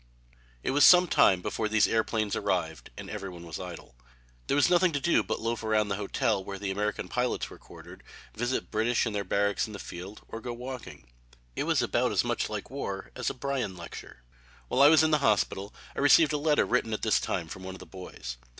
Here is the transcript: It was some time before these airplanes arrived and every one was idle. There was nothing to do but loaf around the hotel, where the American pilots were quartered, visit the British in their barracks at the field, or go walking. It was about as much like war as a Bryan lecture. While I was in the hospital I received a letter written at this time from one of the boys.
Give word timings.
It 0.63 0.71
was 0.71 0.83
some 0.83 1.05
time 1.07 1.43
before 1.43 1.69
these 1.69 1.87
airplanes 1.87 2.35
arrived 2.35 2.89
and 2.97 3.07
every 3.07 3.29
one 3.29 3.45
was 3.45 3.59
idle. 3.59 3.93
There 4.47 4.55
was 4.55 4.67
nothing 4.67 4.91
to 4.93 4.99
do 4.99 5.21
but 5.21 5.39
loaf 5.39 5.61
around 5.63 5.89
the 5.89 5.95
hotel, 5.95 6.43
where 6.43 6.57
the 6.57 6.71
American 6.71 7.07
pilots 7.07 7.51
were 7.51 7.59
quartered, 7.59 8.01
visit 8.33 8.61
the 8.61 8.67
British 8.69 9.05
in 9.05 9.13
their 9.13 9.23
barracks 9.23 9.67
at 9.67 9.73
the 9.73 9.77
field, 9.77 10.23
or 10.27 10.41
go 10.41 10.53
walking. 10.53 11.05
It 11.55 11.65
was 11.65 11.83
about 11.83 12.11
as 12.11 12.23
much 12.23 12.49
like 12.49 12.71
war 12.71 13.11
as 13.15 13.29
a 13.29 13.35
Bryan 13.35 13.77
lecture. 13.77 14.23
While 14.69 14.81
I 14.81 14.87
was 14.89 15.03
in 15.03 15.11
the 15.11 15.19
hospital 15.19 15.71
I 15.95 15.99
received 15.99 16.33
a 16.33 16.37
letter 16.39 16.65
written 16.65 16.93
at 16.93 17.03
this 17.03 17.19
time 17.19 17.47
from 17.47 17.61
one 17.61 17.75
of 17.75 17.79
the 17.79 17.85
boys. 17.85 18.37